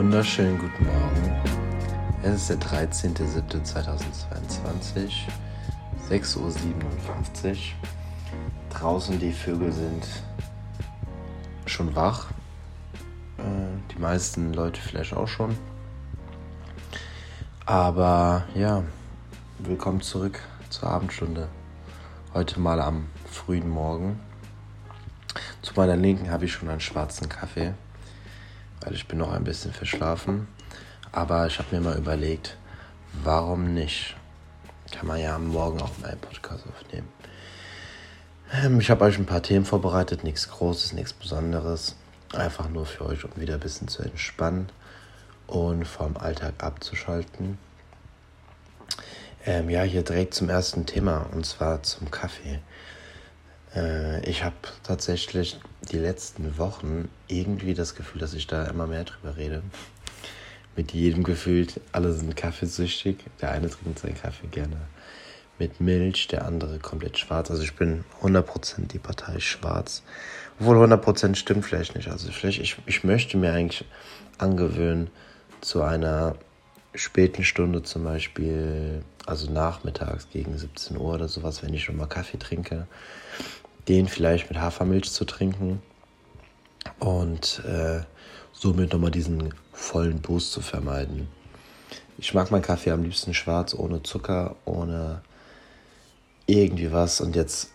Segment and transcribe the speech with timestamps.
[0.00, 1.36] wunderschönen guten Morgen.
[2.22, 5.12] Es ist der 13.07.2022,
[6.08, 6.54] 6.57 Uhr.
[8.70, 10.06] Draußen die Vögel sind
[11.66, 12.30] schon wach.
[13.36, 13.42] Äh,
[13.94, 15.54] die meisten Leute vielleicht auch schon.
[17.66, 18.82] Aber ja,
[19.58, 21.50] willkommen zurück zur Abendstunde.
[22.32, 24.18] Heute mal am frühen Morgen.
[25.60, 27.74] Zu meiner Linken habe ich schon einen schwarzen Kaffee
[28.80, 30.48] weil ich bin noch ein bisschen verschlafen.
[31.12, 32.56] Aber ich habe mir mal überlegt,
[33.24, 34.16] warum nicht?
[34.92, 37.08] Kann man ja Morgen auch mal einen Podcast aufnehmen.
[38.52, 41.96] Ähm, ich habe euch ein paar Themen vorbereitet, nichts Großes, nichts Besonderes.
[42.32, 44.68] Einfach nur für euch, um wieder ein bisschen zu entspannen
[45.46, 47.58] und vom Alltag abzuschalten.
[49.46, 52.60] Ähm, ja, hier direkt zum ersten Thema und zwar zum Kaffee.
[53.74, 55.58] Äh, ich habe tatsächlich
[55.90, 59.62] die letzten Wochen irgendwie das Gefühl, dass ich da immer mehr drüber rede.
[60.76, 63.18] Mit jedem gefühlt, alle sind kaffeesüchtig.
[63.40, 64.76] Der eine trinkt seinen Kaffee gerne
[65.58, 67.50] mit Milch, der andere komplett schwarz.
[67.50, 70.02] Also ich bin 100% die Partei schwarz.
[70.58, 72.08] Obwohl 100% stimmt vielleicht nicht.
[72.08, 73.84] Also vielleicht, ich, ich möchte mir eigentlich
[74.38, 75.10] angewöhnen,
[75.60, 76.36] zu einer
[76.94, 82.06] späten Stunde zum Beispiel, also nachmittags gegen 17 Uhr oder sowas, wenn ich schon mal
[82.06, 82.86] Kaffee trinke,
[83.88, 85.82] den vielleicht mit Hafermilch zu trinken
[86.98, 88.00] und äh,
[88.52, 91.28] somit nochmal diesen vollen Boost zu vermeiden.
[92.18, 95.22] Ich mag meinen Kaffee am liebsten schwarz, ohne Zucker, ohne
[96.46, 97.20] irgendwie was.
[97.20, 97.70] Und jetzt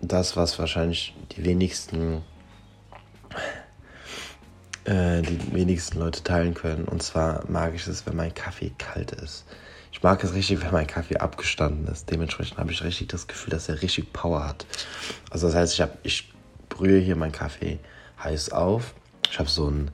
[0.00, 2.22] das, was wahrscheinlich die wenigsten,
[4.84, 6.84] äh, die wenigsten Leute teilen können.
[6.84, 9.44] Und zwar mag ich es, wenn mein Kaffee kalt ist.
[10.04, 12.10] Mag es richtig, wenn mein Kaffee abgestanden ist.
[12.10, 14.66] Dementsprechend habe ich richtig das Gefühl, dass er richtig Power hat.
[15.30, 16.30] Also das heißt, ich, hab, ich
[16.68, 17.78] brühe hier meinen Kaffee
[18.22, 18.94] heiß auf.
[19.30, 19.92] Ich habe so ein,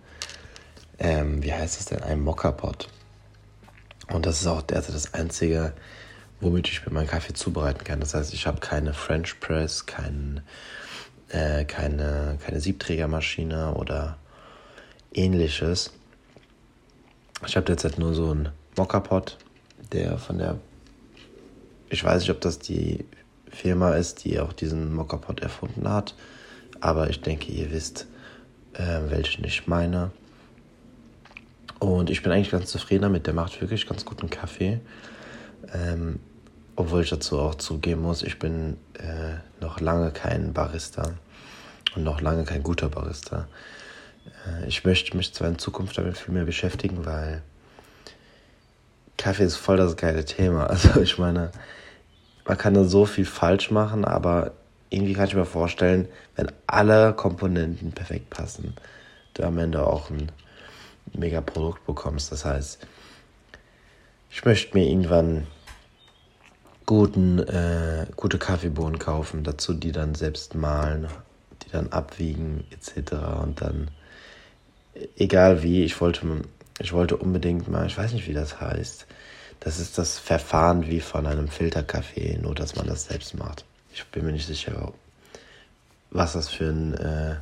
[0.98, 2.88] ähm, wie heißt es denn, ein Mokka-Pot.
[4.08, 5.74] Und das ist auch derzeit das Einzige,
[6.40, 8.00] womit ich mir meinen Kaffee zubereiten kann.
[8.00, 10.40] Das heißt, ich habe keine French Press, kein,
[11.28, 14.18] äh, keine, keine Siebträgermaschine oder
[15.14, 15.92] ähnliches.
[17.46, 19.38] Ich habe derzeit nur so einen Mokka-Pot
[19.92, 20.58] der von der,
[21.88, 23.04] ich weiß nicht, ob das die
[23.50, 26.14] Firma ist, die auch diesen Mockerpot erfunden hat,
[26.80, 28.06] aber ich denke, ihr wisst,
[28.74, 30.12] äh, welchen ich meine.
[31.78, 34.80] Und ich bin eigentlich ganz zufrieden damit, der macht wirklich ganz guten Kaffee.
[35.72, 36.20] Ähm,
[36.76, 41.12] obwohl ich dazu auch zugeben muss, ich bin äh, noch lange kein Barista
[41.94, 43.48] und noch lange kein guter Barista.
[44.46, 47.42] Äh, ich möchte mich zwar in Zukunft damit viel mehr beschäftigen, weil
[49.20, 50.66] Kaffee ist voll das geile Thema.
[50.70, 51.52] Also ich meine,
[52.46, 54.52] man kann da so viel falsch machen, aber
[54.88, 58.74] irgendwie kann ich mir vorstellen, wenn alle Komponenten perfekt passen,
[59.34, 60.32] du am Ende auch ein
[61.12, 62.32] mega Produkt bekommst.
[62.32, 62.78] Das heißt,
[64.30, 65.46] ich möchte mir irgendwann
[66.86, 71.08] guten, äh, gute Kaffeebohnen kaufen, dazu die dann selbst mahlen,
[71.62, 73.12] die dann abwiegen etc.
[73.42, 73.90] Und dann,
[75.16, 76.24] egal wie, ich wollte
[76.78, 79.06] ich wollte unbedingt mal, ich weiß nicht, wie das heißt.
[79.60, 83.64] Das ist das Verfahren wie von einem Filterkaffee, nur dass man das selbst macht.
[83.92, 84.92] Ich bin mir nicht sicher,
[86.10, 87.36] was das für ein, äh,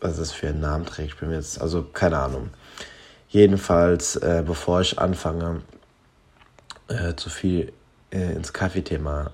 [0.00, 1.14] was das für einen Namen trägt.
[1.14, 2.50] Ich bin mir jetzt, also keine Ahnung.
[3.28, 5.62] Jedenfalls, äh, bevor ich anfange,
[6.88, 7.72] äh, zu viel
[8.10, 9.30] äh, ins Kaffeethema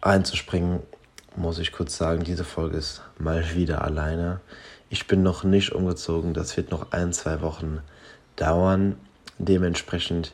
[0.00, 0.80] einzuspringen,
[1.36, 4.40] muss ich kurz sagen, diese Folge ist mal wieder alleine.
[4.90, 6.34] Ich bin noch nicht umgezogen.
[6.34, 7.80] Das wird noch ein, zwei Wochen
[8.36, 8.96] dauern.
[9.38, 10.32] Dementsprechend,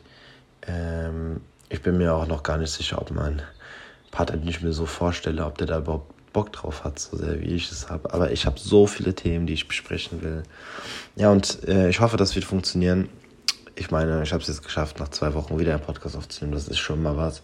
[0.67, 3.41] ähm, ich bin mir auch noch gar nicht sicher, ob mein
[4.11, 7.39] Partner, den ich mir so vorstelle, ob der da überhaupt Bock drauf hat, so sehr
[7.39, 8.13] wie ich es habe.
[8.13, 10.43] Aber ich habe so viele Themen, die ich besprechen will.
[11.15, 13.07] Ja, und äh, ich hoffe, das wird funktionieren.
[13.75, 16.53] Ich meine, ich habe es jetzt geschafft, nach zwei Wochen wieder einen Podcast aufzunehmen.
[16.53, 17.41] Das ist schon mal was.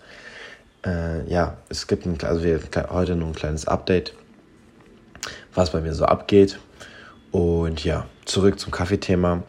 [0.85, 2.59] Äh, ja, es gibt ein, also wir,
[2.89, 4.13] heute nur ein kleines Update,
[5.53, 6.59] was bei mir so abgeht.
[7.31, 9.43] Und ja, zurück zum Kaffeethema.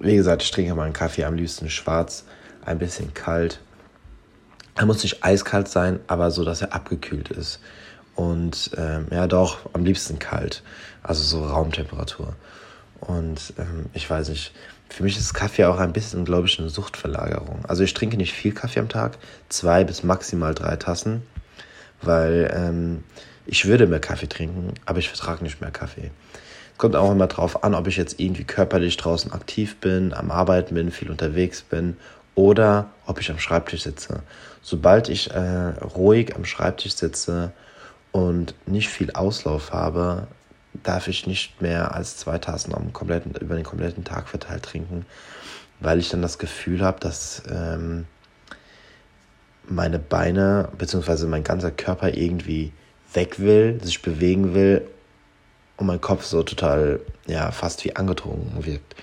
[0.00, 2.24] Wie gesagt, ich trinke meinen Kaffee am liebsten schwarz,
[2.64, 3.60] ein bisschen kalt.
[4.76, 7.60] Er muss nicht eiskalt sein, aber so, dass er abgekühlt ist.
[8.14, 10.62] Und ähm, ja, doch, am liebsten kalt.
[11.02, 12.34] Also so Raumtemperatur.
[13.00, 14.52] Und ähm, ich weiß nicht,
[14.88, 17.64] für mich ist Kaffee auch ein bisschen, glaube ich, eine Suchtverlagerung.
[17.66, 19.18] Also ich trinke nicht viel Kaffee am Tag,
[19.48, 21.22] zwei bis maximal drei Tassen,
[22.02, 23.04] weil ähm,
[23.46, 26.10] ich würde mehr Kaffee trinken, aber ich vertrage nicht mehr Kaffee.
[26.78, 30.76] Kommt auch immer drauf an, ob ich jetzt irgendwie körperlich draußen aktiv bin, am Arbeiten
[30.76, 31.96] bin, viel unterwegs bin
[32.36, 34.22] oder ob ich am Schreibtisch sitze.
[34.62, 37.50] Sobald ich äh, ruhig am Schreibtisch sitze
[38.12, 40.28] und nicht viel Auslauf habe,
[40.84, 45.04] darf ich nicht mehr als zwei Tassen am kompletten, über den kompletten Tag verteilt trinken,
[45.80, 48.06] weil ich dann das Gefühl habe, dass ähm,
[49.66, 51.26] meine Beine bzw.
[51.26, 52.72] mein ganzer Körper irgendwie
[53.14, 54.82] weg will, sich bewegen will
[55.78, 58.96] und mein Kopf so total, ja, fast wie angetrunken wirkt.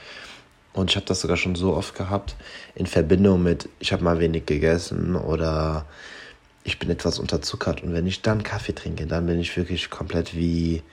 [0.74, 2.36] Und ich habe das sogar schon so oft gehabt,
[2.76, 5.86] in Verbindung mit, ich habe mal wenig gegessen oder
[6.66, 7.82] ich bin etwas unterzuckert.
[7.82, 10.84] Und wenn ich dann Kaffee trinke, dann bin ich wirklich komplett wie,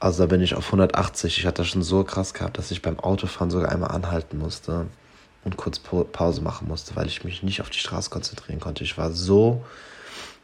[0.00, 1.38] also da bin ich auf 180.
[1.38, 4.86] Ich hatte das schon so krass gehabt, dass ich beim Autofahren sogar einmal anhalten musste
[5.44, 8.82] und kurz Pause machen musste, weil ich mich nicht auf die Straße konzentrieren konnte.
[8.82, 9.62] Ich war so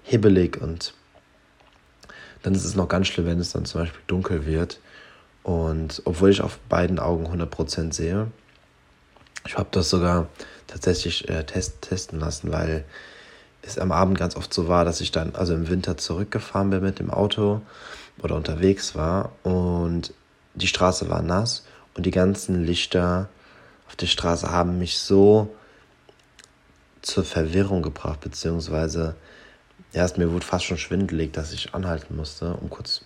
[0.03, 0.93] hibbelig und
[2.43, 4.81] dann ist es noch ganz schlimm, wenn es dann zum Beispiel dunkel wird.
[5.43, 8.29] Und obwohl ich auf beiden Augen 100% sehe,
[9.47, 10.29] ich habe das sogar
[10.67, 12.85] tatsächlich äh, test, testen lassen, weil
[13.63, 16.83] es am Abend ganz oft so war, dass ich dann also im Winter zurückgefahren bin
[16.83, 17.61] mit dem Auto
[18.23, 20.13] oder unterwegs war und
[20.55, 21.65] die Straße war nass
[21.95, 23.29] und die ganzen Lichter
[23.89, 25.55] auf der Straße haben mich so
[27.03, 29.15] zur Verwirrung gebracht, beziehungsweise
[29.93, 33.05] erst mir wurde fast schon schwindelig, dass ich anhalten musste, um kurz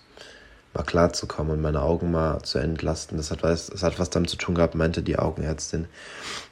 [0.73, 3.17] mal klarzukommen und meine Augen mal zu entlasten.
[3.17, 5.87] Das hat, was, das hat was damit zu tun gehabt, meinte die Augenärztin,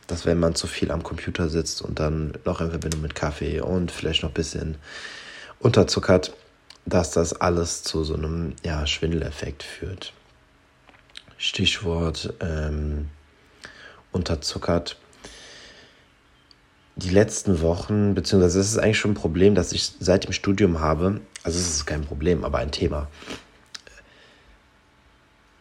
[0.08, 3.60] dass wenn man zu viel am Computer sitzt und dann noch in Verbindung mit Kaffee
[3.60, 4.76] und vielleicht noch ein bisschen
[5.60, 6.34] unterzuckert,
[6.86, 10.14] dass das alles zu so einem ja, Schwindeleffekt führt.
[11.38, 13.10] Stichwort ähm,
[14.12, 14.98] unterzuckert
[16.96, 20.80] die letzten Wochen, beziehungsweise es ist eigentlich schon ein Problem, das ich seit dem Studium
[20.80, 21.22] habe.
[21.44, 23.08] Also es ist kein Problem, aber ein Thema.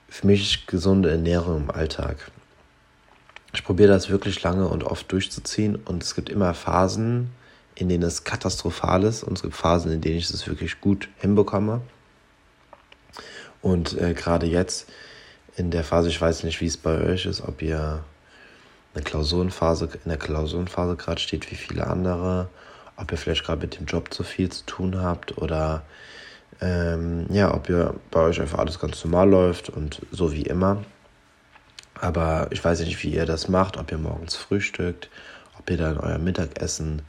[0.09, 2.31] Für mich gesunde Ernährung im Alltag.
[3.55, 7.31] Ich probiere das wirklich lange und oft durchzuziehen und es gibt immer Phasen,
[7.75, 11.09] in denen es katastrophal ist und es gibt Phasen, in denen ich es wirklich gut
[11.19, 11.81] hinbekomme.
[13.63, 14.89] Und äh, gerade jetzt
[15.57, 18.05] in der Phase, ich weiß nicht, wie es bei euch ist, ob ihr
[18.95, 22.49] eine Klausurenphase, in der Klausurenphase gerade steht wie viele andere,
[22.97, 25.83] ob ihr vielleicht gerade mit dem Job zu viel zu tun habt oder
[26.61, 30.85] ähm, ja, ob ihr bei euch einfach alles ganz normal läuft und so wie immer.
[31.95, 35.09] Aber ich weiß nicht, wie ihr das macht, ob ihr morgens frühstückt,
[35.59, 37.03] ob ihr dann euer Mittagessen,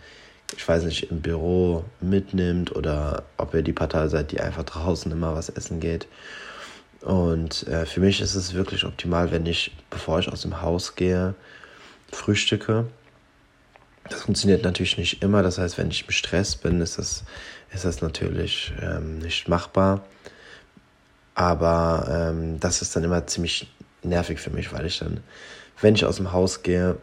[0.55, 5.11] ich weiß nicht, im Büro mitnimmt oder ob ihr die Partei seid, die einfach draußen
[5.11, 6.07] immer was essen geht.
[7.01, 10.95] Und äh, für mich ist es wirklich optimal, wenn ich, bevor ich aus dem Haus
[10.95, 11.35] gehe,
[12.13, 12.85] frühstücke.
[14.09, 15.43] Das funktioniert natürlich nicht immer.
[15.43, 17.23] Das heißt, wenn ich im Stress bin, ist das,
[17.73, 20.03] ist das natürlich ähm, nicht machbar.
[21.35, 23.71] Aber ähm, das ist dann immer ziemlich
[24.03, 25.21] nervig für mich, weil ich dann,
[25.81, 26.97] wenn ich aus dem Haus gehe,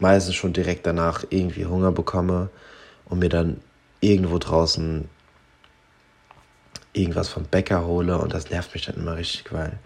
[0.00, 2.50] meistens schon direkt danach irgendwie Hunger bekomme
[3.04, 3.60] und mir dann
[4.00, 5.08] irgendwo draußen
[6.92, 9.78] irgendwas vom Bäcker hole und das nervt mich dann immer richtig, weil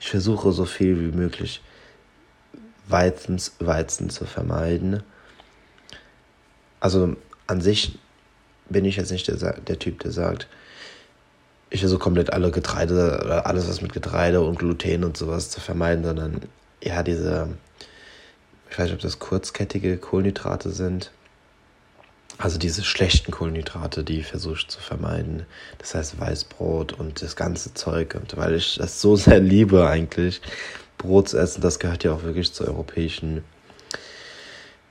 [0.00, 1.62] ich versuche so viel wie möglich
[2.90, 5.02] Weizens, Weizen zu vermeiden.
[6.80, 7.16] Also
[7.46, 7.98] an sich
[8.68, 10.46] bin ich jetzt nicht der, der Typ, der sagt,
[11.70, 15.60] ich versuche komplett alle Getreide oder alles, was mit Getreide und Gluten und sowas zu
[15.60, 16.40] vermeiden, sondern
[16.82, 17.48] ja, diese,
[18.70, 21.12] ich weiß nicht, ob das kurzkettige Kohlenhydrate sind.
[22.38, 25.44] Also diese schlechten Kohlenhydrate, die versuche ich zu vermeiden.
[25.78, 28.14] Das heißt Weißbrot und das ganze Zeug.
[28.14, 30.40] Und weil ich das so sehr liebe eigentlich,
[31.00, 33.42] Brot zu essen, das gehört ja auch wirklich zur europäischen,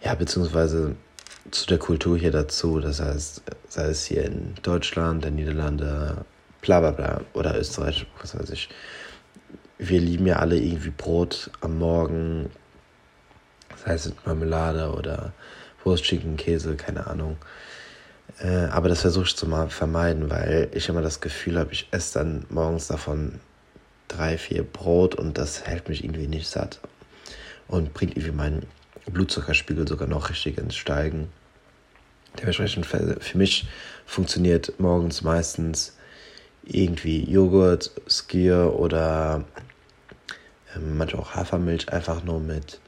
[0.01, 0.95] ja, beziehungsweise
[1.51, 2.79] zu der Kultur hier dazu.
[2.79, 6.25] Das heißt, sei es hier in Deutschland, der Niederlande,
[6.61, 8.69] bla bla bla, oder Österreich, was weiß ich.
[9.77, 12.49] Wir lieben ja alle irgendwie Brot am Morgen,
[13.85, 15.31] sei es mit Marmelade oder
[15.83, 17.37] Wurst, Chicken, Käse, keine Ahnung.
[18.39, 21.87] Äh, aber das versuche ich zu mal vermeiden, weil ich immer das Gefühl habe, ich
[21.91, 23.39] esse dann morgens davon
[24.09, 26.81] drei, vier Brot und das hält mich irgendwie nicht satt
[27.69, 28.65] und bringt irgendwie meinen
[29.05, 31.29] Blutzuckerspiegel sogar noch richtig ins Steigen.
[32.39, 33.67] Dementsprechend für mich
[34.05, 35.97] funktioniert morgens meistens
[36.63, 39.45] irgendwie Joghurt, Skier oder
[40.75, 42.79] ähm, manchmal auch Hafermilch einfach nur mit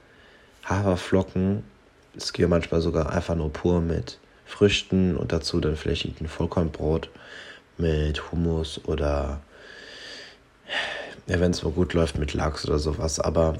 [0.65, 1.63] Haferflocken.
[2.19, 7.09] Skier manchmal sogar einfach nur pur mit Früchten und dazu dann vielleicht ein Vollkornbrot
[7.77, 9.41] mit Hummus oder
[11.27, 13.19] ja, wenn es mal gut läuft mit Lachs oder sowas.
[13.19, 13.55] Aber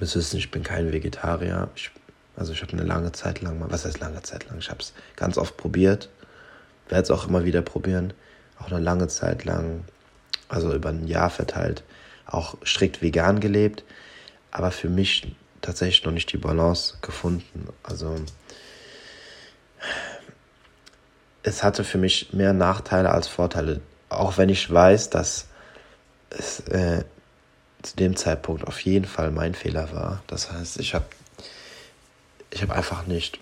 [0.00, 1.68] das wissen, ich bin kein Vegetarier.
[1.74, 1.90] Ich,
[2.36, 4.58] also ich habe eine lange Zeit lang mal, was heißt lange Zeit lang?
[4.58, 6.08] Ich habe es ganz oft probiert,
[6.88, 8.12] werde es auch immer wieder probieren.
[8.58, 9.84] Auch eine lange Zeit lang,
[10.48, 11.84] also über ein Jahr verteilt,
[12.26, 13.84] auch strikt vegan gelebt.
[14.50, 17.68] Aber für mich tatsächlich noch nicht die Balance gefunden.
[17.82, 18.16] Also
[21.42, 23.80] es hatte für mich mehr Nachteile als Vorteile.
[24.08, 25.48] Auch wenn ich weiß, dass
[26.30, 27.04] es äh,
[27.82, 30.22] zu dem Zeitpunkt auf jeden Fall mein Fehler war.
[30.26, 31.06] Das heißt, ich habe
[32.50, 33.38] ich hab einfach nicht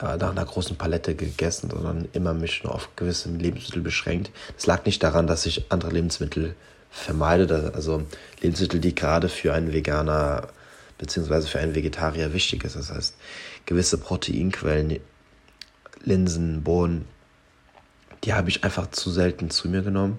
[0.00, 4.30] äh, nach einer großen Palette gegessen, sondern immer mich nur auf gewisse Lebensmittel beschränkt.
[4.56, 6.54] Das lag nicht daran, dass ich andere Lebensmittel
[6.90, 8.04] vermeide, also
[8.40, 10.48] Lebensmittel, die gerade für einen Veganer
[10.98, 11.42] bzw.
[11.42, 12.76] für einen Vegetarier wichtig ist.
[12.76, 13.16] Das heißt,
[13.66, 14.98] gewisse Proteinquellen,
[16.02, 17.06] Linsen, Bohnen,
[18.24, 20.18] die habe ich einfach zu selten zu mir genommen.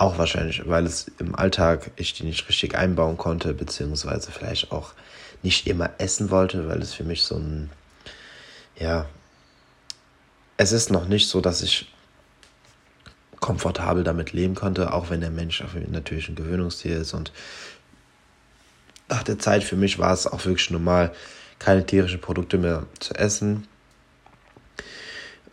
[0.00, 4.94] Auch wahrscheinlich, weil es im Alltag ich die nicht richtig einbauen konnte, beziehungsweise vielleicht auch
[5.42, 7.68] nicht immer essen wollte, weil es für mich so ein,
[8.78, 9.04] ja,
[10.56, 11.92] es ist noch nicht so, dass ich
[13.40, 17.12] komfortabel damit leben konnte, auch wenn der Mensch natürlich ein Gewöhnungstier ist.
[17.12, 17.30] Und
[19.10, 21.12] nach der Zeit für mich war es auch wirklich normal,
[21.58, 23.68] keine tierischen Produkte mehr zu essen.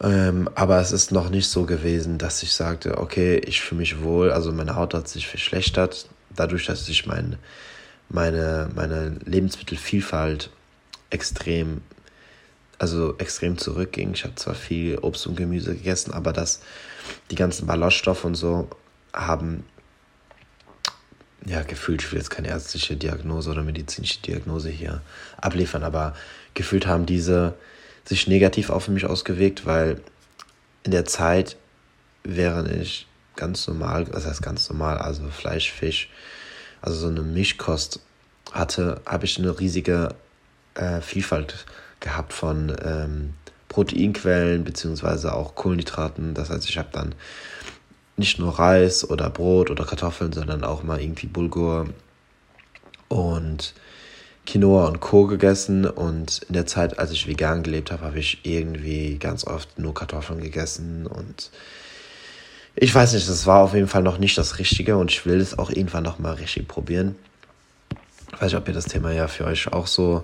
[0.01, 4.01] Ähm, aber es ist noch nicht so gewesen, dass ich sagte, okay, ich fühle mich
[4.01, 7.37] wohl, also meine Haut hat sich verschlechtert, dadurch, dass ich mein,
[8.09, 10.51] meine, meine Lebensmittelvielfalt
[11.09, 11.81] extrem,
[12.77, 14.13] also extrem zurückging.
[14.13, 16.61] Ich habe zwar viel Obst und Gemüse gegessen, aber das,
[17.31, 18.69] die ganzen Ballaststoffe und so
[19.13, 19.65] haben,
[21.43, 25.01] ja, gefühlt, ich will jetzt keine ärztliche Diagnose oder medizinische Diagnose hier
[25.37, 26.13] abliefern, aber
[26.53, 27.55] gefühlt haben diese
[28.07, 30.01] sich negativ auf mich ausgewirkt, weil
[30.83, 31.57] in der Zeit,
[32.23, 36.09] während ich ganz normal, was heißt ganz normal, also Fleisch, Fisch,
[36.81, 37.99] also so eine Mischkost
[38.51, 40.15] hatte, habe ich eine riesige
[40.75, 41.65] äh, Vielfalt
[41.99, 43.33] gehabt von ähm,
[43.67, 46.33] Proteinquellen beziehungsweise auch Kohlenhydraten.
[46.33, 47.13] Das heißt, ich habe dann
[48.15, 51.87] nicht nur Reis oder Brot oder Kartoffeln, sondern auch mal irgendwie Bulgur
[53.09, 53.73] und
[54.47, 55.27] Quinoa und Co.
[55.27, 59.77] gegessen und in der Zeit, als ich vegan gelebt habe, habe ich irgendwie ganz oft
[59.77, 61.51] nur Kartoffeln gegessen und
[62.75, 65.41] ich weiß nicht, das war auf jeden Fall noch nicht das Richtige und ich will
[65.41, 67.15] es auch irgendwann noch mal richtig probieren.
[68.31, 70.23] Ich weiß nicht, ob ihr das Thema ja für euch auch so,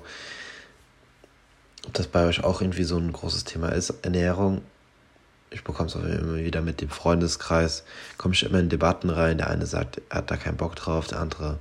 [1.85, 4.61] ob das bei euch auch irgendwie so ein großes Thema ist, Ernährung.
[5.49, 7.83] Ich bekomme es auch immer wieder mit dem Freundeskreis,
[8.17, 9.37] komme ich immer in Debatten rein.
[9.37, 11.59] Der eine sagt, er hat da keinen Bock drauf, der andere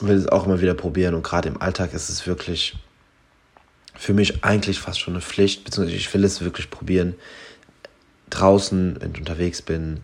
[0.00, 1.14] will es auch immer wieder probieren.
[1.14, 2.76] Und gerade im Alltag ist es wirklich
[3.94, 7.14] für mich eigentlich fast schon eine Pflicht, beziehungsweise ich will es wirklich probieren,
[8.30, 10.00] draußen, wenn ich unterwegs bin,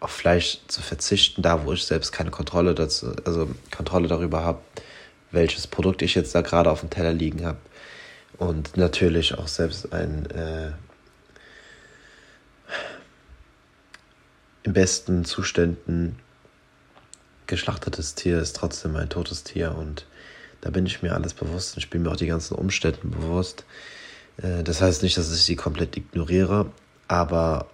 [0.00, 4.60] auf Fleisch zu verzichten, da wo ich selbst keine Kontrolle dazu, also Kontrolle darüber habe,
[5.30, 7.58] welches Produkt ich jetzt da gerade auf dem Teller liegen habe.
[8.36, 10.72] Und natürlich auch selbst ein äh,
[14.64, 16.18] im besten Zuständen
[17.46, 20.06] geschlachtetes Tier ist trotzdem ein totes Tier und
[20.60, 23.64] da bin ich mir alles bewusst und ich bin mir auch die ganzen Umstände bewusst.
[24.38, 26.70] Äh, das heißt nicht, dass ich sie komplett ignoriere,
[27.08, 27.66] aber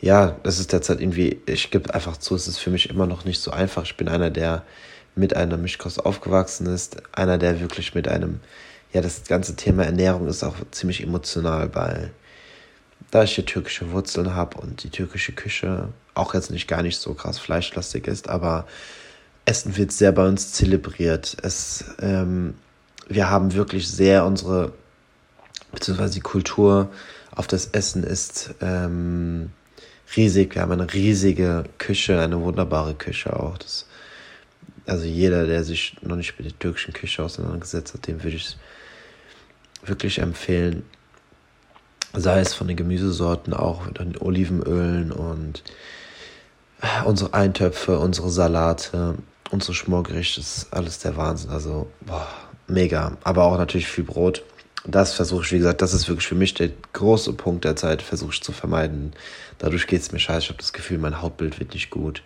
[0.00, 3.24] ja, das ist derzeit irgendwie, ich gebe einfach zu, es ist für mich immer noch
[3.24, 3.84] nicht so einfach.
[3.84, 4.64] Ich bin einer, der
[5.14, 8.40] mit einer Mischkost aufgewachsen ist, einer, der wirklich mit einem,
[8.92, 12.10] ja, das ganze Thema Ernährung ist auch ziemlich emotional, weil
[13.12, 16.98] da ich hier türkische Wurzeln habe und die türkische Küche auch jetzt nicht gar nicht
[16.98, 18.66] so krass fleischlastig ist, aber
[19.44, 21.36] Essen wird sehr bei uns zelebriert.
[21.42, 22.54] Es, ähm,
[23.08, 24.72] wir haben wirklich sehr unsere,
[25.72, 26.90] beziehungsweise die Kultur
[27.34, 29.50] auf das Essen ist ähm,
[30.16, 30.54] riesig.
[30.54, 33.58] Wir haben eine riesige Küche, eine wunderbare Küche auch.
[33.58, 33.86] Das,
[34.86, 38.56] also jeder, der sich noch nicht mit der türkischen Küche auseinandergesetzt hat, dem würde ich
[39.84, 40.84] wirklich empfehlen,
[42.14, 45.62] sei es von den Gemüsesorten, auch den Olivenölen und
[46.80, 49.16] äh, unsere Eintöpfe, unsere Salate,
[49.50, 51.50] unsere Schmorgerichte, ist alles der Wahnsinn.
[51.50, 52.26] Also, boah,
[52.66, 53.16] mega.
[53.24, 54.42] Aber auch natürlich viel Brot.
[54.84, 58.02] Das versuche ich, wie gesagt, das ist wirklich für mich der große Punkt der Zeit,
[58.02, 59.12] versuche ich zu vermeiden.
[59.58, 60.40] Dadurch geht es mir scheiße.
[60.40, 62.22] Ich habe das Gefühl, mein Hautbild wird nicht gut.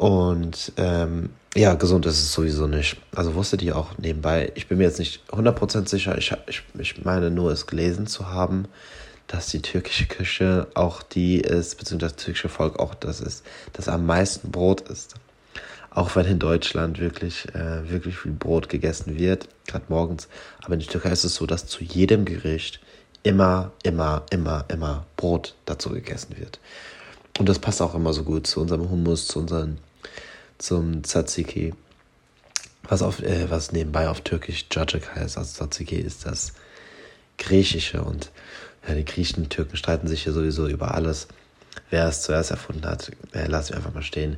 [0.00, 2.96] Und ähm, ja, gesund ist es sowieso nicht.
[3.14, 7.04] Also wusstet ihr auch nebenbei, ich bin mir jetzt nicht 100% sicher, ich, ich, ich
[7.04, 8.64] meine nur es gelesen zu haben,
[9.26, 13.90] dass die türkische Küche auch die ist, beziehungsweise das türkische Volk auch das ist, das
[13.90, 15.16] am meisten Brot isst.
[15.90, 20.28] Auch wenn in Deutschland wirklich, äh, wirklich viel Brot gegessen wird, gerade morgens.
[20.62, 22.80] Aber in der Türkei ist es so, dass zu jedem Gericht
[23.22, 26.58] immer, immer, immer, immer Brot dazu gegessen wird.
[27.38, 29.76] Und das passt auch immer so gut zu unserem Hummus, zu unseren
[30.60, 31.74] zum Tzatziki,
[32.82, 35.38] was, auf, äh, was nebenbei auf Türkisch Cacık heißt.
[35.38, 36.52] Also Tzatziki ist das
[37.38, 38.30] Griechische und
[38.86, 41.28] ja, die Griechen und Türken streiten sich hier sowieso über alles.
[41.90, 44.36] Wer es zuerst erfunden hat, äh, lassen wir einfach mal stehen.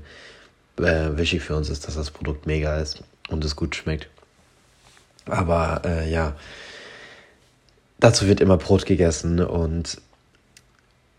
[0.78, 4.08] Äh, wichtig für uns ist, dass das Produkt mega ist und es gut schmeckt.
[5.26, 6.36] Aber äh, ja,
[8.00, 10.00] dazu wird immer Brot gegessen und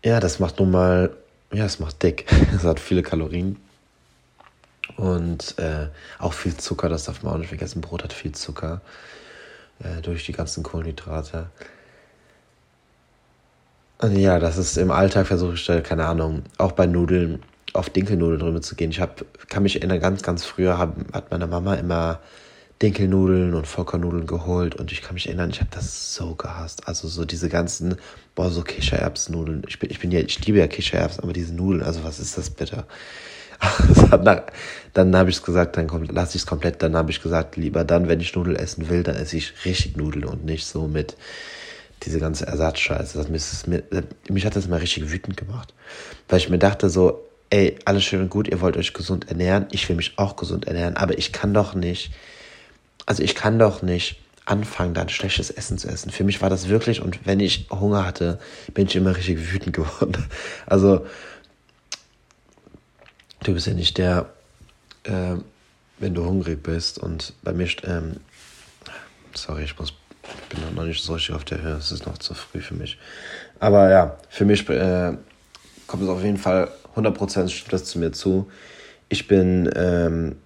[0.04, 1.16] ja, das macht nun mal
[1.54, 2.26] ja, es macht dick.
[2.56, 3.56] Es hat viele Kalorien.
[4.96, 5.88] Und äh,
[6.18, 7.80] auch viel Zucker, das darf man auch nicht vergessen.
[7.80, 8.80] Brot hat viel Zucker
[9.80, 11.50] äh, durch die ganzen Kohlenhydrate.
[13.98, 18.40] Und ja, das ist im Alltag versuche ich, keine Ahnung, auch bei Nudeln auf Dinkelnudeln
[18.40, 18.90] drüber zu gehen.
[18.90, 22.20] Ich hab, kann mich erinnern, ganz, ganz früher hab, hat meine Mama immer
[22.82, 26.88] Dinkelnudeln und Vollkornnudeln geholt und ich kann mich erinnern, ich habe das so gehasst.
[26.88, 27.96] Also so diese ganzen,
[28.34, 29.62] boah, so Kichererbsnudeln.
[29.68, 32.36] Ich bin, ich bin ja, ich liebe ja Kichererbsen, aber diese Nudeln, also was ist
[32.36, 32.84] das bitte?
[34.94, 36.82] dann habe ich gesagt, dann lasse ich es komplett.
[36.82, 39.96] Dann habe ich gesagt, lieber dann, wenn ich Nudeln essen will, dann esse ich richtig
[39.96, 41.16] Nudeln und nicht so mit
[42.04, 43.18] diese ganze Ersatzscheiße.
[43.18, 43.42] Das, mich,
[44.28, 45.74] mich hat das mal richtig wütend gemacht.
[46.28, 49.66] Weil ich mir dachte so, ey, alles schön und gut, ihr wollt euch gesund ernähren,
[49.70, 52.12] ich will mich auch gesund ernähren, aber ich kann doch nicht,
[53.06, 54.16] also ich kann doch nicht
[54.46, 56.10] anfangen, dann schlechtes Essen zu essen.
[56.10, 58.38] Für mich war das wirklich, und wenn ich Hunger hatte,
[58.74, 60.26] bin ich immer richtig wütend geworden.
[60.66, 61.06] Also,
[63.44, 64.26] du bist ja nicht der,
[65.04, 65.36] äh,
[65.98, 68.16] wenn du hungrig bist und bei mir, ähm,
[69.34, 69.92] sorry, ich muss,
[70.48, 72.98] bin noch nicht so richtig auf der Höhe, es ist noch zu früh für mich.
[73.60, 75.16] Aber ja, für mich äh,
[75.86, 78.50] kommt es auf jeden Fall 100% stimmt das zu mir zu.
[79.08, 80.36] Ich bin ähm,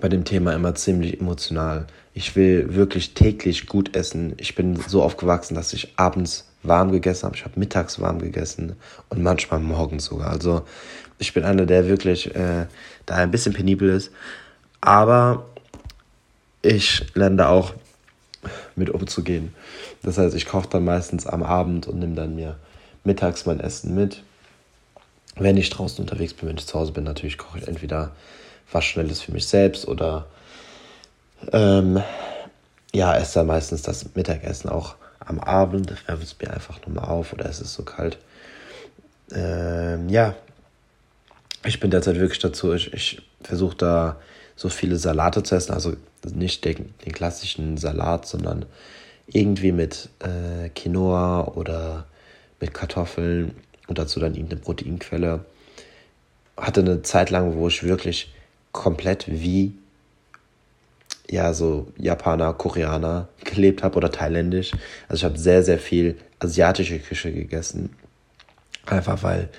[0.00, 1.86] bei dem Thema immer ziemlich emotional.
[2.14, 4.34] Ich will wirklich täglich gut essen.
[4.38, 7.36] Ich bin so aufgewachsen, dass ich abends warm gegessen habe.
[7.36, 8.76] Ich habe mittags warm gegessen
[9.08, 10.30] und manchmal morgens sogar.
[10.30, 10.64] Also
[11.18, 12.66] ich bin einer, der wirklich äh,
[13.06, 14.10] da ein bisschen penibel ist.
[14.80, 15.46] Aber
[16.62, 17.74] ich lerne da auch
[18.76, 19.54] mit umzugehen.
[20.02, 22.56] Das heißt, ich koche dann meistens am Abend und nehme dann mir
[23.04, 24.22] mittags mein Essen mit.
[25.36, 28.12] Wenn ich draußen unterwegs bin, wenn ich zu Hause bin, natürlich koche ich entweder
[28.70, 30.26] was Schnelles für mich selbst oder
[31.52, 32.02] ähm,
[32.92, 37.32] ja, esse dann meistens das Mittagessen auch am Abend, wärme es mir einfach nochmal auf
[37.32, 38.18] oder es ist so kalt.
[39.32, 40.34] Ähm, ja,
[41.64, 44.20] ich bin derzeit wirklich dazu, ich, ich versuche da
[44.56, 45.94] so viele Salate zu essen, also
[46.34, 48.66] nicht den, den klassischen Salat, sondern
[49.26, 52.06] irgendwie mit äh, Quinoa oder
[52.60, 53.54] mit Kartoffeln
[53.86, 55.44] und dazu dann irgendeine Proteinquelle.
[56.56, 58.32] Hatte eine Zeit lang, wo ich wirklich
[58.72, 59.74] komplett wie
[61.30, 64.72] ja so Japaner, Koreaner gelebt habe oder thailändisch.
[65.08, 67.94] Also ich habe sehr, sehr viel asiatische Küche gegessen.
[68.86, 69.50] Einfach weil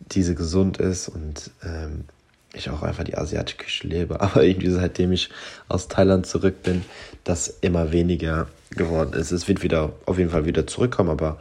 [0.00, 2.04] diese gesund ist und ähm,
[2.52, 4.20] ich auch einfach die asiatische Küche lebe.
[4.20, 5.30] Aber irgendwie seitdem ich
[5.68, 6.84] aus Thailand zurück bin,
[7.24, 9.32] das immer weniger geworden ist.
[9.32, 11.38] Es wird wieder auf jeden Fall wieder zurückkommen, aber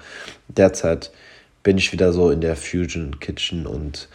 [0.48, 1.12] derzeit
[1.62, 4.10] bin ich wieder so in der Fusion Kitchen und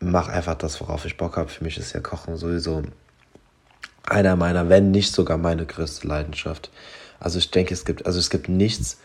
[0.00, 1.50] mache einfach das, worauf ich Bock habe.
[1.50, 2.82] Für mich ist ja Kochen sowieso
[4.04, 6.70] einer meiner, wenn nicht sogar meine größte Leidenschaft.
[7.18, 8.98] Also ich denke, es gibt, also es gibt nichts,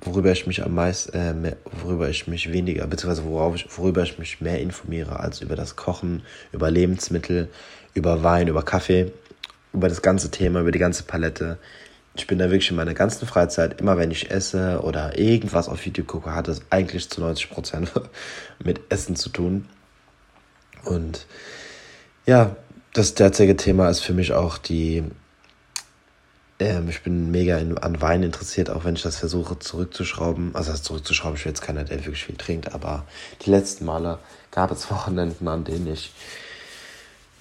[0.00, 4.02] worüber ich mich am meisten, äh, mehr, worüber ich mich weniger, beziehungsweise worauf ich, worüber
[4.02, 7.48] ich mich mehr informiere als über das Kochen, über Lebensmittel,
[7.94, 9.12] über Wein, über Kaffee,
[9.72, 11.58] über das ganze Thema, über die ganze Palette
[12.18, 15.86] ich bin da wirklich in meiner ganzen Freizeit, immer wenn ich esse oder irgendwas auf
[15.86, 17.92] YouTube gucke, hat es eigentlich zu 90 Prozent
[18.64, 19.68] mit Essen zu tun.
[20.84, 21.26] Und
[22.26, 22.56] ja,
[22.92, 25.04] das derzeitige Thema ist für mich auch die,
[26.58, 30.54] ähm, ich bin mega in, an Wein interessiert, auch wenn ich das versuche zurückzuschrauben.
[30.54, 33.04] Also das zurückzuschrauben, ich bin jetzt keiner, der wirklich viel trinkt, aber
[33.44, 34.18] die letzten Male
[34.50, 36.12] gab es Wochenenden, an denen ich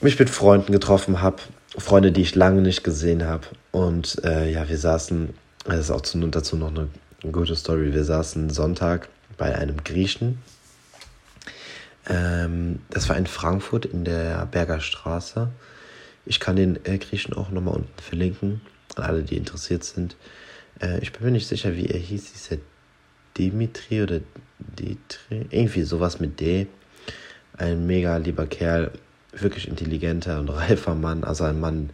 [0.02, 1.38] mich mit Freunden getroffen habe,
[1.78, 3.48] Freunde, die ich lange nicht gesehen habe.
[3.72, 5.34] Und äh, ja, wir saßen,
[5.66, 6.88] das ist auch zu, dazu noch eine,
[7.24, 10.42] eine gute Story, wir saßen Sonntag bei einem Griechen.
[12.08, 15.50] Ähm, das war in Frankfurt in der Berger Straße.
[16.26, 18.62] Ich kann den äh, Griechen auch nochmal unten verlinken,
[18.98, 20.16] an alle, die interessiert sind.
[20.82, 22.32] Äh, ich bin mir nicht sicher, wie er hieß.
[22.32, 22.58] Hieß er
[23.38, 24.20] Dimitri oder
[24.60, 25.48] Dimitri?
[25.50, 26.68] Irgendwie sowas mit D.
[27.58, 28.92] Ein mega lieber Kerl
[29.42, 31.90] wirklich intelligenter und reifer Mann, also ein Mann,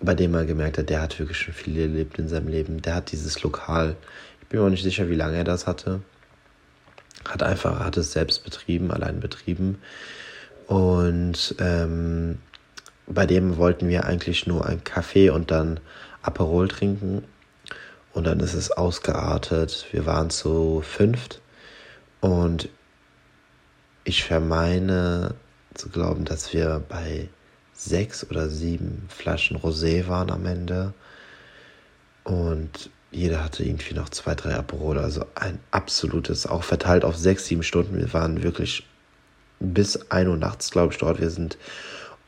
[0.00, 2.82] bei dem man gemerkt hat, der hat wirklich schon viel erlebt in seinem Leben.
[2.82, 3.96] Der hat dieses Lokal,
[4.40, 6.00] ich bin mir auch nicht sicher, wie lange er das hatte,
[7.28, 9.78] hat einfach, hat es selbst betrieben, allein betrieben.
[10.66, 12.38] Und ähm,
[13.08, 15.80] bei dem wollten wir eigentlich nur einen Kaffee und dann
[16.22, 17.24] Aperol trinken.
[18.12, 19.86] Und dann ist es ausgeartet.
[19.92, 21.40] Wir waren zu fünft.
[22.20, 22.68] Und
[24.04, 25.34] ich vermeine,
[25.74, 27.28] zu glauben, dass wir bei
[27.72, 30.92] sechs oder sieben Flaschen Rosé waren am Ende.
[32.24, 34.98] Und jeder hatte irgendwie noch zwei, drei Aperol.
[34.98, 37.96] Also ein absolutes, auch verteilt auf sechs, sieben Stunden.
[37.96, 38.86] Wir waren wirklich
[39.60, 41.20] bis ein Uhr nachts, glaube ich, dort.
[41.20, 41.56] Wir sind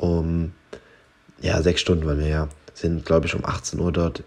[0.01, 0.53] um,
[1.41, 4.25] ja, sechs Stunden waren wir ja, sind, glaube ich, um 18 Uhr dort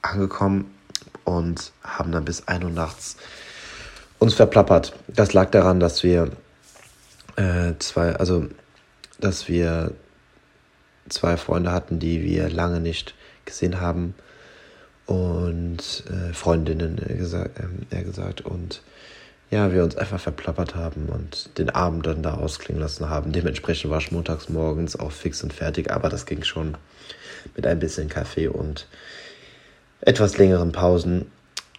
[0.00, 0.74] angekommen
[1.24, 3.16] und haben dann bis ein Uhr nachts
[4.18, 4.94] uns verplappert.
[5.08, 6.30] Das lag daran, dass wir
[7.36, 8.48] äh, zwei, also
[9.18, 9.92] dass wir
[11.10, 14.14] zwei Freunde hatten, die wir lange nicht gesehen haben
[15.04, 18.82] und äh, Freundinnen äh, gesagt, äh, gesagt und
[19.50, 23.32] ja, wir uns einfach verplappert haben und den Abend dann da ausklingen lassen haben.
[23.32, 26.76] Dementsprechend war ich montags morgens auch fix und fertig, aber das ging schon
[27.56, 28.86] mit ein bisschen Kaffee und
[30.00, 31.30] etwas längeren Pausen.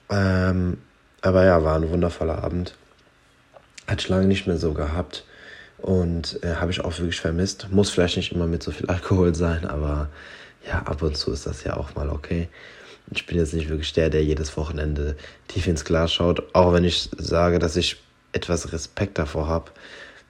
[0.10, 0.80] Ähm,
[1.22, 2.76] aber ja, war ein wundervoller Abend.
[3.88, 5.24] Hat ich lange nicht mehr so gehabt
[5.78, 7.68] und äh, habe ich auch wirklich vermisst.
[7.72, 10.10] Muss vielleicht nicht immer mit so viel Alkohol sein, aber
[10.68, 12.50] ja, ab und zu ist das ja auch mal okay.
[13.14, 15.16] Ich bin jetzt nicht wirklich der, der jedes Wochenende
[15.48, 17.98] tief ins Glas schaut, auch wenn ich sage, dass ich
[18.32, 19.72] etwas Respekt davor habe,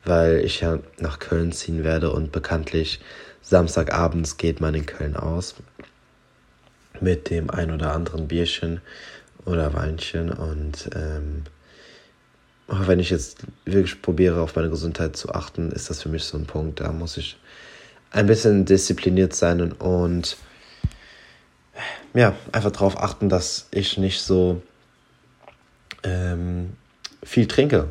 [0.03, 2.99] weil ich ja nach Köln ziehen werde und bekanntlich
[3.41, 5.55] Samstagabends geht man in Köln aus
[6.99, 8.81] mit dem ein oder anderen Bierchen
[9.45, 11.43] oder Weinchen und ähm,
[12.67, 16.23] auch wenn ich jetzt wirklich probiere, auf meine Gesundheit zu achten, ist das für mich
[16.23, 17.37] so ein Punkt, da muss ich
[18.11, 20.37] ein bisschen diszipliniert sein und
[22.13, 24.61] ja, einfach darauf achten, dass ich nicht so
[26.03, 26.75] ähm,
[27.23, 27.87] viel trinke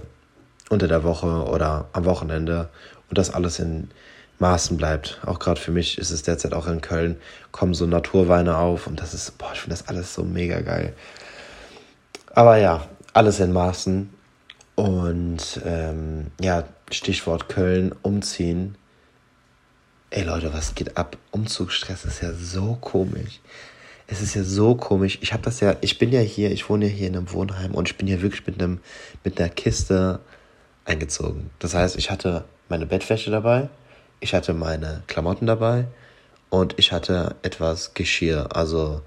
[0.69, 2.69] unter der Woche oder am Wochenende
[3.09, 3.91] und das alles in
[4.39, 5.21] Maßen bleibt.
[5.27, 7.17] Auch gerade für mich ist es derzeit auch in Köln,
[7.53, 10.95] kommen so Naturweine auf und das ist, boah, ich finde das alles so mega geil.
[12.35, 14.11] Aber ja, alles in Maßen
[14.77, 18.77] und ähm, ja, Stichwort Köln, umziehen.
[20.11, 21.17] Ey Leute, was geht ab?
[21.31, 23.41] Umzugsstress ist ja so komisch.
[24.11, 25.19] Es ist ja so komisch.
[25.21, 27.75] Ich habe das ja, ich bin ja hier, ich wohne ja hier in einem Wohnheim
[27.75, 28.81] und ich bin ja wirklich mit einem
[29.23, 30.19] mit einer Kiste
[30.85, 31.51] eingezogen.
[31.61, 33.69] Das heißt, ich hatte meine Bettwäsche dabei,
[34.19, 35.87] ich hatte meine Klamotten dabei
[36.49, 39.01] und ich hatte etwas Geschirr, also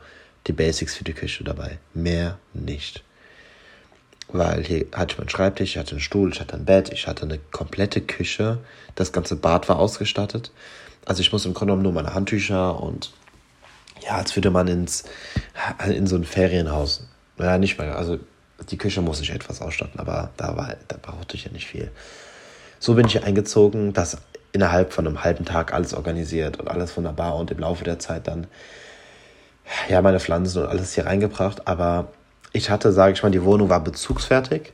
[0.48, 1.80] die Basics für die Küche dabei.
[1.94, 3.04] Mehr nicht.
[4.30, 7.08] Weil hier hatte ich meinen Schreibtisch, ich hatte einen Stuhl, ich hatte ein Bett, ich
[7.08, 8.60] hatte eine komplette Küche.
[8.96, 10.52] Das ganze Bad war ausgestattet.
[11.06, 13.12] Also ich muss im Grunde genommen nur meine Handtücher und
[14.06, 15.04] ja, als würde man ins,
[15.88, 17.08] in so ein Ferienhaus.
[17.38, 18.20] Ja, nicht mal, also
[18.70, 21.92] die Küche muss ich etwas ausstatten, aber da, war, da brauchte ich ja nicht viel.
[22.80, 24.18] So bin ich eingezogen, das
[24.52, 28.28] innerhalb von einem halben Tag alles organisiert und alles wunderbar und im Laufe der Zeit
[28.28, 28.48] dann
[29.90, 31.68] ja meine Pflanzen und alles hier reingebracht.
[31.68, 32.10] Aber
[32.52, 34.74] ich hatte, sage ich mal, die Wohnung war bezugsfertig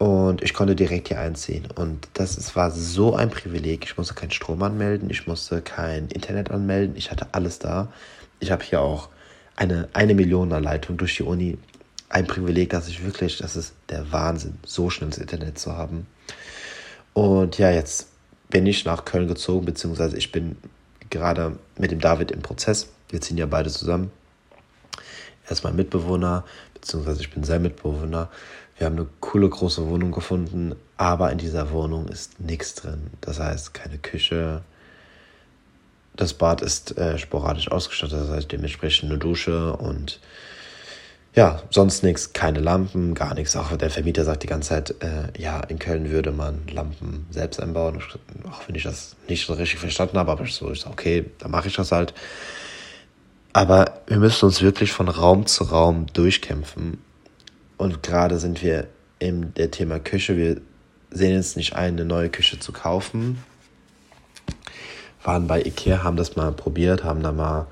[0.00, 1.68] und ich konnte direkt hier einziehen.
[1.74, 3.84] Und das ist, war so ein Privileg.
[3.84, 7.92] Ich musste keinen Strom anmelden, ich musste kein Internet anmelden, ich hatte alles da.
[8.38, 9.10] Ich habe hier auch
[9.56, 11.58] eine, eine Million Leitung durch die Uni.
[12.08, 16.06] Ein Privileg, dass ich wirklich, das ist der Wahnsinn, so schnell das Internet zu haben.
[17.12, 18.08] Und ja, jetzt
[18.48, 20.56] bin ich nach Köln gezogen, beziehungsweise ich bin
[21.10, 22.88] gerade mit dem David im Prozess.
[23.10, 24.10] Wir ziehen ja beide zusammen.
[25.44, 28.30] Er ist mein Mitbewohner, beziehungsweise ich bin sein Mitbewohner.
[28.80, 33.10] Wir haben eine coole große Wohnung gefunden, aber in dieser Wohnung ist nichts drin.
[33.20, 34.62] Das heißt, keine Küche.
[36.16, 40.18] Das Bad ist äh, sporadisch ausgestattet, das heißt dementsprechend eine Dusche und
[41.34, 43.54] ja, sonst nichts, keine Lampen, gar nichts.
[43.54, 47.60] Auch der Vermieter sagt die ganze Zeit, äh, ja, in Köln würde man Lampen selbst
[47.60, 48.02] einbauen.
[48.50, 51.68] Auch wenn ich das nicht so richtig verstanden habe, aber so ist okay, dann mache
[51.68, 52.14] ich das halt.
[53.52, 56.96] Aber wir müssen uns wirklich von Raum zu Raum durchkämpfen.
[57.80, 58.88] Und gerade sind wir
[59.20, 60.36] im der Thema Küche.
[60.36, 60.60] Wir
[61.10, 63.42] sehen jetzt nicht ein, eine neue Küche zu kaufen.
[65.24, 67.68] Waren bei Ikea, haben das mal probiert, haben da mal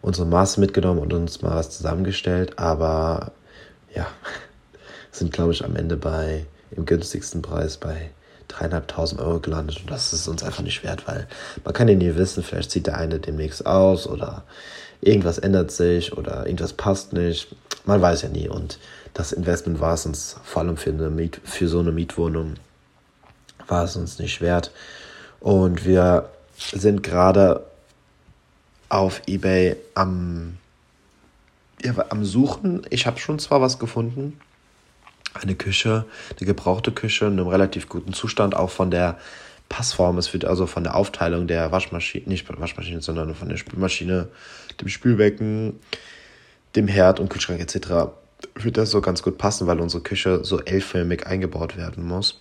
[0.00, 3.30] unsere Maße mitgenommen und uns mal was zusammengestellt, aber
[3.94, 4.08] ja,
[5.12, 8.10] sind, glaube ich, am Ende bei im günstigsten Preis bei
[8.48, 11.28] dreieinhalbtausend Euro gelandet und das ist uns einfach nicht wert, weil
[11.62, 14.42] man kann ja nie wissen, vielleicht zieht der eine demnächst aus oder
[15.02, 17.54] irgendwas ändert sich oder irgendwas passt nicht.
[17.84, 18.78] Man weiß ja nie und
[19.14, 22.54] das Investment war es uns vor allem für, eine Miet, für so eine Mietwohnung
[23.68, 24.72] war es uns nicht wert
[25.40, 27.64] und wir sind gerade
[28.88, 30.58] auf eBay am,
[31.82, 32.86] ja, am Suchen.
[32.90, 34.38] Ich habe schon zwar was gefunden.
[35.34, 36.04] Eine Küche,
[36.38, 39.18] eine gebrauchte Küche in einem relativ guten Zustand, auch von der
[39.70, 40.18] Passform.
[40.18, 44.28] Es wird also von der Aufteilung der Waschmaschine, nicht Waschmaschine, sondern von der Spülmaschine,
[44.80, 45.80] dem Spülbecken,
[46.76, 48.12] dem Herd und Kühlschrank etc.
[48.54, 52.40] wird das so ganz gut passen, weil unsere Küche so L-förmig eingebaut werden muss.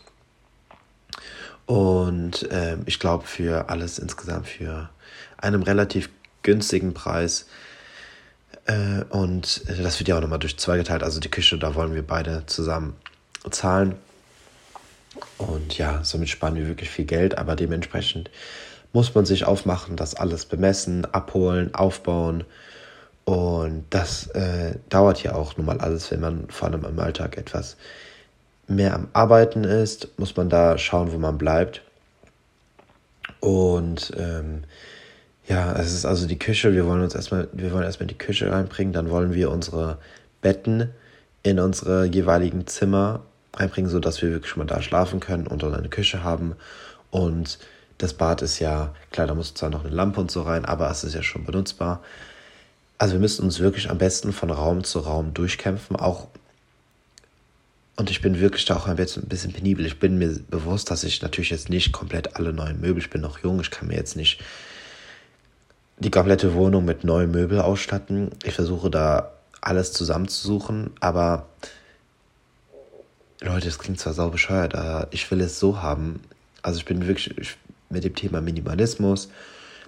[1.66, 4.90] Und äh, ich glaube, für alles insgesamt für
[5.38, 6.10] einem relativ
[6.44, 7.48] günstigen Preis.
[8.66, 11.04] Äh, und das wird ja auch nochmal durch zwei geteilt.
[11.04, 12.96] Also die Küche, da wollen wir beide zusammen
[13.50, 13.96] zahlen.
[15.38, 18.30] Und ja, somit sparen wir wirklich viel Geld, aber dementsprechend
[18.94, 22.44] muss man sich aufmachen, das alles bemessen, abholen, aufbauen.
[23.26, 27.38] Und das äh, dauert ja auch nun mal alles, wenn man vor allem im Alltag
[27.38, 27.78] etwas
[28.68, 31.82] mehr am Arbeiten ist, muss man da schauen, wo man bleibt.
[33.40, 34.64] Und ähm,
[35.48, 36.74] ja, es ist also die Küche.
[36.74, 39.98] Wir wollen uns erstmal, wir wollen erstmal die Küche reinbringen, dann wollen wir unsere
[40.42, 40.90] Betten
[41.44, 43.24] in unsere jeweiligen Zimmer
[43.56, 46.56] reinbringen, sodass wir wirklich schon mal da schlafen können und dann eine Küche haben.
[47.10, 47.60] Und
[47.98, 50.90] das Bad ist ja, klar, da muss zwar noch eine Lampe und so rein, aber
[50.90, 52.02] es ist ja schon benutzbar.
[53.02, 56.28] Also wir müssen uns wirklich am besten von Raum zu Raum durchkämpfen, auch
[57.96, 59.88] und ich bin wirklich da auch ein bisschen penibel.
[59.88, 63.22] Ich bin mir bewusst, dass ich natürlich jetzt nicht komplett alle neuen Möbel, ich bin
[63.22, 64.40] noch jung, ich kann mir jetzt nicht
[65.98, 68.30] die komplette Wohnung mit neuen Möbeln ausstatten.
[68.44, 71.48] Ich versuche da alles zusammenzusuchen, aber
[73.40, 76.20] Leute, das klingt zwar sau bescheuert, aber ich will es so haben.
[76.62, 77.58] Also ich bin wirklich
[77.90, 79.30] mit dem Thema Minimalismus,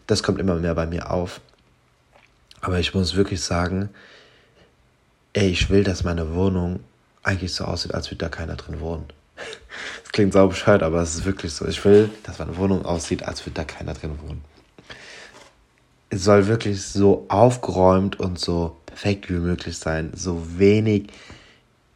[0.08, 1.42] das kommt immer mehr bei mir auf.
[2.64, 3.90] Aber ich muss wirklich sagen,
[5.34, 6.80] ey, ich will, dass meine Wohnung
[7.22, 9.06] eigentlich so aussieht, als würde da keiner drin wohnen.
[10.04, 11.68] Das klingt sau bescheuert, aber es ist wirklich so.
[11.68, 14.44] Ich will, dass meine Wohnung aussieht, als würde da keiner drin wohnen.
[16.12, 20.12] Es soll wirklich so aufgeräumt und so perfekt wie möglich sein.
[20.16, 21.08] So wenig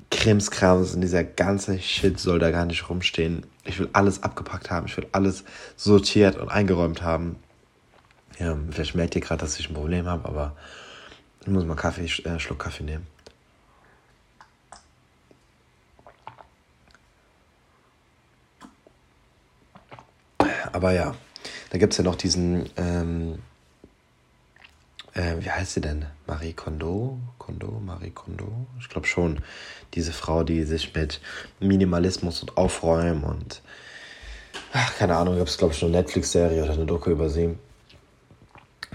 [0.10, 3.45] Krimskrams und dieser ganze Shit soll da gar nicht rumstehen.
[3.63, 4.88] Ich will alles abgepackt haben.
[4.88, 5.43] Ich will alles
[5.75, 7.36] sortiert und eingeräumt haben.
[8.39, 10.56] Ja, vielleicht merkt ihr gerade, dass ich ein Problem habe, aber
[11.41, 13.08] ich muss mal Kaffee, äh, Schluck Kaffee nehmen.
[20.71, 21.15] Aber ja,
[21.71, 23.39] da gibt es ja noch diesen, ähm,
[25.13, 26.06] äh, wie heißt sie denn?
[26.28, 27.17] Marie Kondo?
[27.39, 27.82] Kondo?
[27.84, 28.67] Marie Kondo?
[28.80, 29.41] Ich glaube schon.
[29.95, 31.19] Diese Frau, die sich mit
[31.60, 33.63] Minimalismus und Aufräumen und,
[34.73, 37.58] ach, keine Ahnung, gab es glaube ich eine Netflix-Serie oder eine Doku über sie,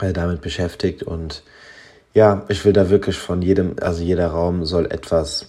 [0.01, 1.03] äh, damit beschäftigt.
[1.03, 1.43] Und
[2.15, 5.49] ja, ich will da wirklich von jedem, also jeder Raum soll etwas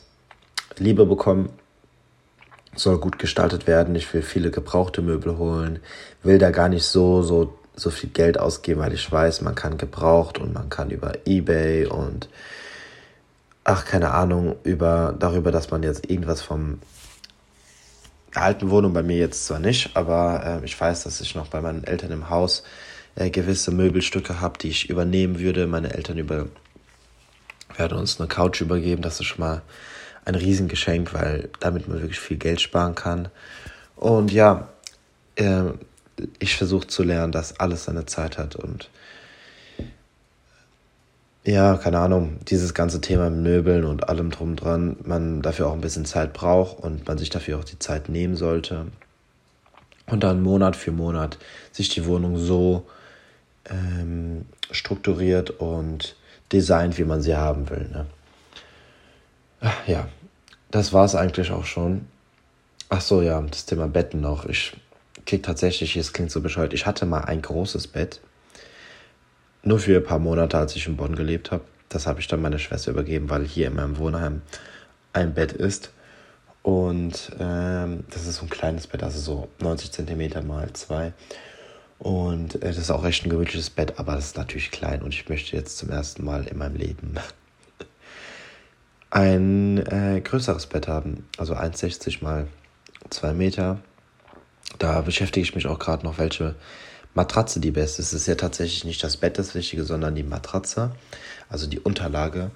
[0.78, 1.50] Liebe bekommen
[2.76, 3.96] soll gut gestaltet werden.
[3.96, 5.80] Ich will viele gebrauchte Möbel holen,
[6.24, 9.78] will da gar nicht so, so, so viel Geld ausgeben, weil ich weiß, man kann
[9.78, 12.30] gebraucht und man kann über Ebay und
[13.64, 16.80] ach, keine Ahnung, über, darüber, dass man jetzt irgendwas vom
[18.36, 21.62] alten Wohnung bei mir jetzt zwar nicht, aber äh, ich weiß, dass ich noch bei
[21.62, 22.64] meinen Eltern im Haus
[23.16, 25.68] äh, gewisse Möbelstücke habe, die ich übernehmen würde.
[25.68, 26.48] Meine Eltern über
[27.78, 29.62] werden uns eine Couch übergeben, das ist schon mal
[30.26, 33.30] ein Riesengeschenk, weil damit man wirklich viel Geld sparen kann.
[33.96, 34.70] Und ja,
[35.36, 35.64] äh,
[36.40, 38.90] ich versuche zu lernen, dass alles seine Zeit hat und
[41.46, 45.82] ja, keine Ahnung, dieses ganze Thema Möbeln und allem drum dran, man dafür auch ein
[45.82, 48.88] bisschen Zeit braucht und man sich dafür auch die Zeit nehmen sollte.
[50.06, 51.38] Und dann Monat für Monat
[51.74, 52.86] sich die Wohnung so
[53.70, 56.16] ähm, strukturiert und
[56.52, 57.90] designt, wie man sie haben will.
[57.92, 58.06] Ne?
[59.88, 60.08] Ja,
[60.72, 62.08] das war es eigentlich auch schon.
[62.90, 64.46] Ach so, ja, das Thema Betten noch.
[64.46, 64.76] Ich
[65.26, 68.20] krieg tatsächlich, es klingt so bescheuert, ich hatte mal ein großes Bett.
[69.64, 71.64] Nur für ein paar Monate, als ich in Bonn gelebt habe.
[71.88, 74.42] Das habe ich dann meiner Schwester übergeben, weil hier in meinem Wohnheim
[75.14, 75.92] ein Bett ist.
[76.64, 81.14] Und ähm, das ist so ein kleines Bett, also so 90 cm mal 2.
[82.04, 85.14] Und äh, das ist auch recht ein gemütliches Bett, aber das ist natürlich klein und
[85.14, 87.16] ich möchte jetzt zum ersten Mal in meinem Leben
[89.10, 92.48] ein äh, größeres Bett haben, also 1,60 mal
[93.10, 93.80] 2 Meter.
[94.80, 96.56] Da beschäftige ich mich auch gerade noch, welche
[97.14, 98.12] Matratze die beste ist.
[98.12, 100.92] Es ist ja tatsächlich nicht das Bett das Wichtige, sondern die Matratze,
[101.48, 102.52] also die Unterlage.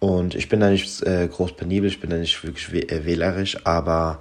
[0.00, 3.56] Und ich bin da nicht äh, groß penibel, ich bin da nicht wirklich äh, wählerisch,
[3.64, 4.20] aber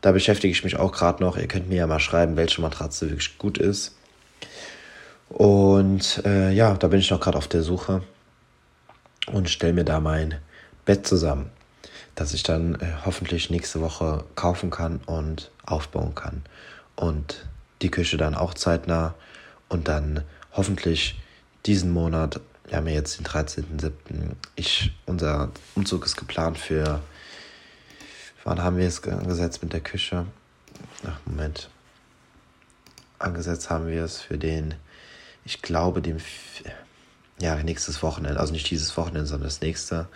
[0.00, 1.36] da beschäftige ich mich auch gerade noch.
[1.36, 3.95] Ihr könnt mir ja mal schreiben, welche Matratze wirklich gut ist.
[5.28, 8.02] Und äh, ja, da bin ich noch gerade auf der Suche
[9.26, 10.36] und stelle mir da mein
[10.84, 11.50] Bett zusammen,
[12.14, 16.42] das ich dann äh, hoffentlich nächste Woche kaufen kann und aufbauen kann.
[16.94, 17.46] Und
[17.82, 19.14] die Küche dann auch zeitnah
[19.68, 21.20] und dann hoffentlich
[21.66, 23.90] diesen Monat, wir haben ja jetzt den 13.07.,
[24.54, 27.00] ich, unser Umzug ist geplant für,
[28.44, 30.26] wann haben wir es angesetzt mit der Küche?
[31.06, 31.68] Ach, Moment.
[33.18, 34.74] Angesetzt haben wir es für den,
[35.46, 36.18] ich glaube, dem,
[37.40, 40.08] ja, nächstes Wochenende, also nicht dieses Wochenende, sondern das nächste.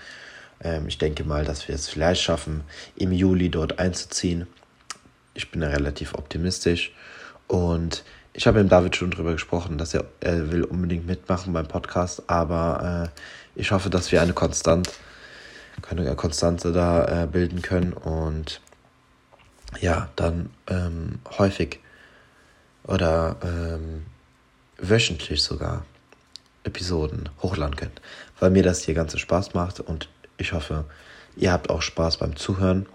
[0.60, 2.64] Ähm, ich denke mal, dass wir es vielleicht schaffen,
[2.96, 4.48] im Juli dort einzuziehen.
[5.34, 6.92] Ich bin da relativ optimistisch
[7.46, 11.68] und ich habe mit David schon darüber gesprochen, dass er, er will unbedingt mitmachen beim
[11.68, 14.90] Podcast, aber äh, ich hoffe, dass wir eine Konstant,
[15.88, 18.60] eine Konstante da äh, bilden können und
[19.80, 21.78] ja, dann ähm, häufig
[22.84, 24.06] oder ähm,
[24.80, 25.84] wöchentlich sogar
[26.64, 27.92] Episoden hochladen können,
[28.38, 30.84] weil mir das hier ganze Spaß macht und ich hoffe,
[31.36, 32.86] ihr habt auch Spaß beim Zuhören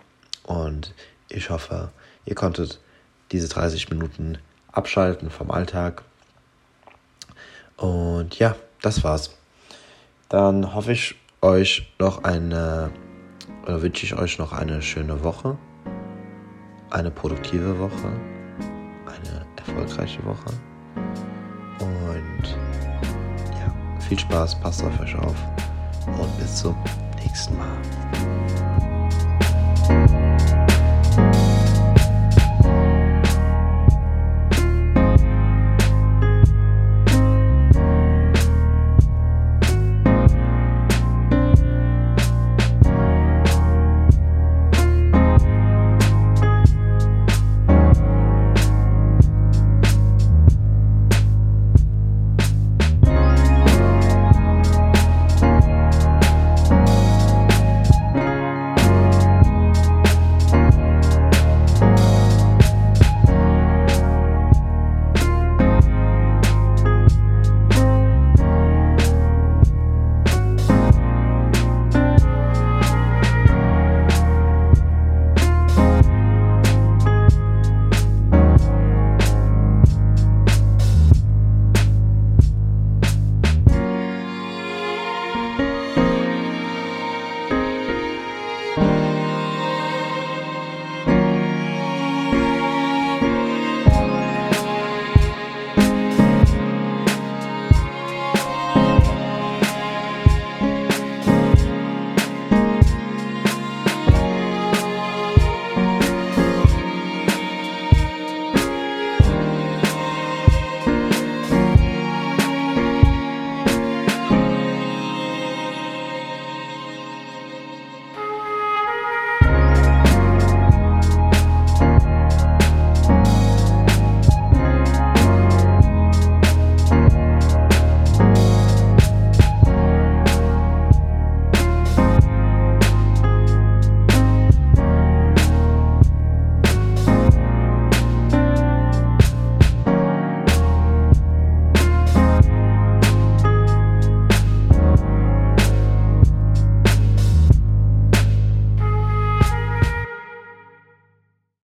[0.44, 0.94] und
[1.30, 1.92] ich hoffe,
[2.26, 2.80] ihr konntet
[3.32, 4.38] diese 30 Minuten
[4.72, 6.04] abschalten vom Alltag.
[7.78, 9.36] Und ja, das war's.
[10.30, 12.92] Dann hoffe ich euch noch eine,
[13.64, 15.58] oder wünsche ich euch noch eine schöne Woche,
[16.90, 18.12] eine produktive Woche,
[19.06, 20.52] eine erfolgreiche Woche.
[21.80, 22.58] Und
[23.52, 25.36] ja, viel Spaß, passt auf euch auf
[26.20, 26.76] und bis zum
[27.22, 28.65] nächsten Mal.